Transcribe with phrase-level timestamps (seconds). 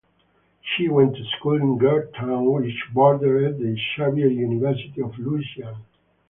[0.63, 5.77] She went to school in "Gert Town" which bordered the Xavier University of Louisiana.